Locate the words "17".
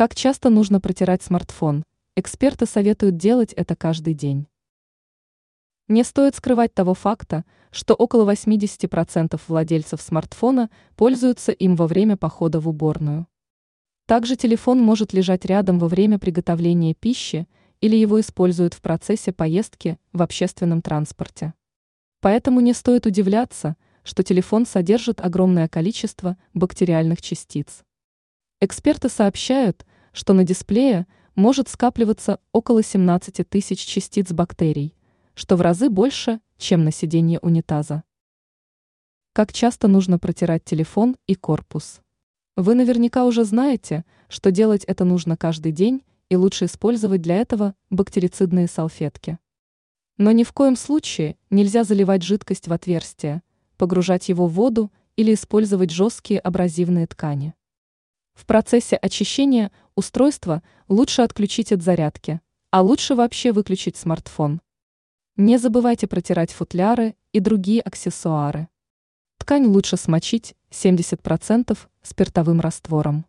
32.82-33.48